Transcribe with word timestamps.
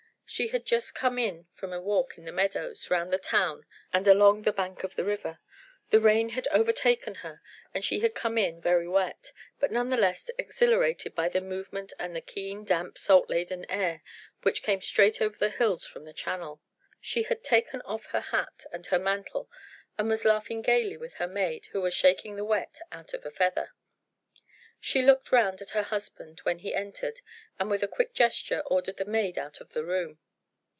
She 0.31 0.47
had 0.47 0.65
just 0.65 0.95
come 0.95 1.19
in 1.19 1.47
from 1.53 1.73
a 1.73 1.81
walk 1.81 2.17
in 2.17 2.23
the 2.23 2.31
meadows 2.31 2.89
round 2.89 3.11
the 3.11 3.17
town 3.17 3.65
and 3.91 4.07
along 4.07 4.43
the 4.43 4.53
bank 4.53 4.81
of 4.81 4.95
the 4.95 5.03
river: 5.03 5.39
the 5.89 5.99
rain 5.99 6.29
had 6.29 6.47
overtaken 6.53 7.15
her 7.15 7.41
and 7.73 7.83
she 7.83 7.99
had 7.99 8.15
come 8.15 8.37
in 8.37 8.61
very 8.61 8.87
wet, 8.87 9.33
but 9.59 9.73
none 9.73 9.89
the 9.89 9.97
less 9.97 10.31
exhilarated 10.37 11.13
by 11.15 11.27
the 11.27 11.41
movement 11.41 11.91
and 11.99 12.15
the 12.15 12.21
keen, 12.21 12.63
damp, 12.63 12.97
salt 12.97 13.29
laden 13.29 13.65
air 13.69 14.03
which 14.43 14.63
came 14.63 14.79
straight 14.79 15.21
over 15.21 15.37
the 15.37 15.49
hills 15.49 15.85
from 15.85 16.05
the 16.05 16.13
Channel. 16.13 16.61
She 17.01 17.23
had 17.23 17.43
taken 17.43 17.81
off 17.81 18.05
her 18.05 18.21
hat 18.21 18.63
and 18.71 18.85
her 18.85 18.99
mantle 18.99 19.49
and 19.97 20.07
was 20.07 20.23
laughing 20.23 20.61
gaily 20.61 20.95
with 20.95 21.15
her 21.15 21.27
maid 21.27 21.65
who 21.73 21.81
was 21.81 21.93
shaking 21.93 22.37
the 22.37 22.45
wet 22.45 22.79
out 22.93 23.13
of 23.13 23.25
a 23.25 23.31
feather. 23.31 23.71
She 24.83 25.03
looked 25.03 25.31
round 25.31 25.61
at 25.61 25.69
her 25.71 25.83
husband 25.83 26.39
when 26.39 26.57
he 26.57 26.73
entered, 26.73 27.21
and 27.59 27.69
with 27.69 27.83
a 27.83 27.87
quick 27.87 28.15
gesture 28.15 28.61
ordered 28.61 28.97
the 28.97 29.05
maid 29.05 29.37
out 29.37 29.61
of 29.61 29.73
the 29.73 29.85
room. 29.85 30.17